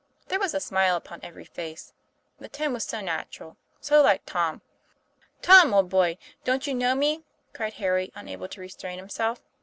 [0.29, 1.93] There was a smile upon every face;
[2.39, 4.63] the tone was so natural, so like Tom.'
[5.43, 9.43] Tom, old boy, don't you know me?" cried Harry, unable to restrain himself.